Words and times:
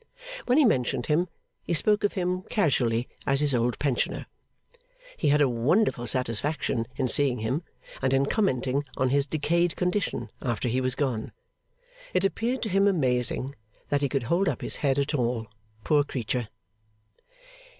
When 0.47 0.57
he 0.57 0.65
mentioned 0.65 1.05
him, 1.05 1.27
he 1.61 1.73
spoke 1.75 2.03
of 2.03 2.13
him 2.13 2.41
casually 2.49 3.07
as 3.27 3.39
his 3.39 3.53
old 3.53 3.77
pensioner. 3.77 4.25
He 5.15 5.27
had 5.27 5.41
a 5.41 5.47
wonderful 5.47 6.07
satisfaction 6.07 6.87
in 6.95 7.07
seeing 7.07 7.37
him, 7.37 7.61
and 8.01 8.11
in 8.11 8.25
commenting 8.25 8.83
on 8.97 9.09
his 9.09 9.27
decayed 9.27 9.75
condition 9.75 10.31
after 10.41 10.67
he 10.67 10.81
was 10.81 10.95
gone. 10.95 11.33
It 12.15 12.25
appeared 12.25 12.63
to 12.63 12.69
him 12.69 12.87
amazing 12.87 13.53
that 13.89 14.01
he 14.01 14.09
could 14.09 14.23
hold 14.23 14.49
up 14.49 14.61
his 14.63 14.77
head 14.77 14.97
at 14.97 15.13
all, 15.13 15.45
poor 15.83 16.03
creature. 16.03 16.47